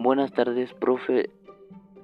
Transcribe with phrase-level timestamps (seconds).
[0.00, 1.28] Buenas tardes, profe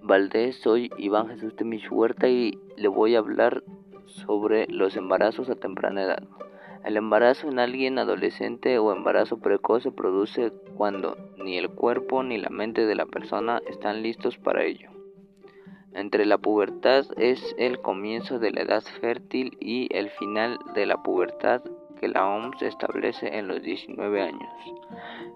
[0.02, 0.56] Valdés.
[0.56, 3.62] Soy Iván Jesús Temis Huerta y le voy a hablar
[4.06, 6.24] sobre los embarazos a temprana edad.
[6.84, 12.36] El embarazo en alguien adolescente o embarazo precoz se produce cuando ni el cuerpo ni
[12.36, 14.90] la mente de la persona están listos para ello.
[15.92, 21.00] Entre la pubertad es el comienzo de la edad fértil y el final de la
[21.04, 21.62] pubertad
[22.00, 24.52] que la OMS establece en los 19 años.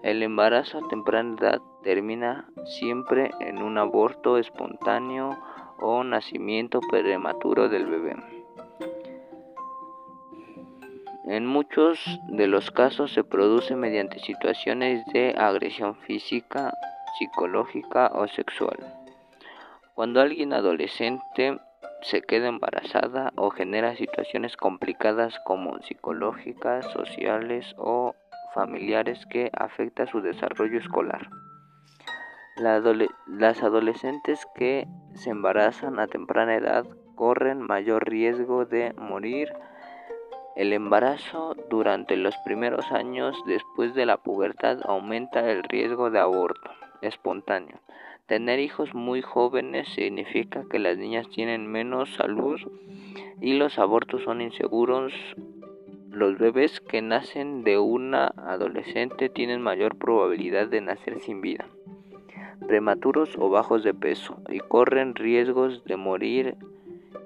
[0.03, 5.37] El embarazo a temprana edad termina siempre en un aborto espontáneo
[5.79, 8.15] o nacimiento prematuro del bebé.
[11.25, 16.73] En muchos de los casos se produce mediante situaciones de agresión física,
[17.17, 18.77] psicológica o sexual.
[19.93, 21.59] Cuando alguien adolescente
[22.01, 28.15] se queda embarazada o genera situaciones complicadas como psicológicas, sociales o
[28.53, 31.29] familiares que afecta su desarrollo escolar.
[32.57, 39.53] las adolescentes que se embarazan a temprana edad corren mayor riesgo de morir.
[40.55, 46.71] El embarazo durante los primeros años después de la pubertad aumenta el riesgo de aborto
[47.01, 47.79] espontáneo.
[48.29, 52.59] Tener hijos muy jóvenes significa que las niñas tienen menos salud
[53.41, 55.13] y los abortos son inseguros.
[56.11, 61.65] Los bebés que nacen de una adolescente tienen mayor probabilidad de nacer sin vida,
[62.67, 66.55] prematuros o bajos de peso y corren riesgos de morir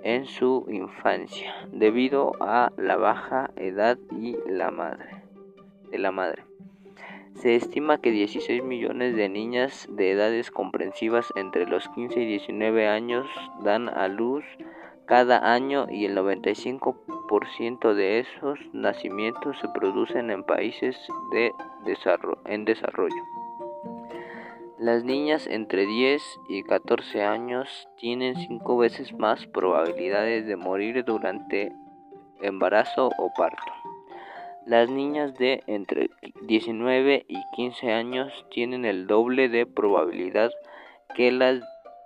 [0.03, 5.21] en su infancia debido a la baja edad y la madre
[5.91, 6.43] de la madre.
[7.35, 12.87] Se estima que 16 millones de niñas de edades comprensivas entre los 15 y 19
[12.87, 13.27] años
[13.63, 14.45] dan a luz
[15.05, 20.97] cada año y el 95% de esos nacimientos se producen en países
[21.31, 21.51] de
[22.45, 23.23] en desarrollo.
[24.79, 31.73] Las niñas entre 10 y 14 años tienen 5 veces más probabilidades de morir durante
[32.41, 33.82] embarazo o parto.
[34.65, 36.09] Las niñas de entre
[36.43, 40.51] 19 y 15 años tienen el doble de probabilidad
[41.15, 41.61] que las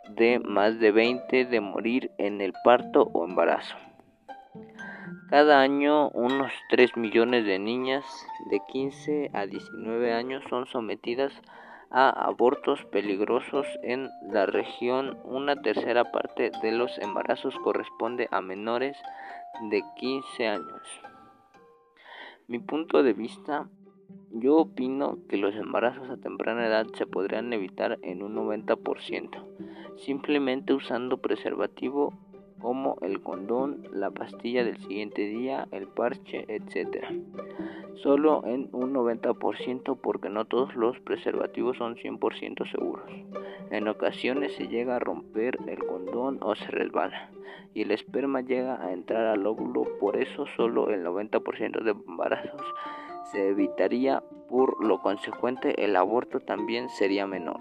[0.10, 3.76] de más de 20 de morir en el parto o embarazo.
[5.30, 8.06] Cada año unos 3 millones de niñas
[8.50, 11.34] de 15 a 19 años son sometidas
[11.92, 15.20] a abortos peligrosos en la región.
[15.26, 18.98] Una tercera parte de los embarazos corresponde a menores
[19.70, 21.02] de 15 años.
[22.50, 23.68] Mi punto de vista,
[24.32, 29.44] yo opino que los embarazos a temprana edad se podrían evitar en un 90%,
[29.98, 32.14] simplemente usando preservativo
[32.60, 37.06] como el condón, la pastilla del siguiente día, el parche, etc.
[37.96, 43.10] Solo en un 90% porque no todos los preservativos son 100% seguros.
[43.72, 47.32] En ocasiones se llega a romper el condón o se resbala
[47.74, 52.62] y el esperma llega a entrar al óvulo, por eso solo el 90% de embarazos
[53.32, 57.60] se evitaría, por lo consecuente el aborto también sería menor.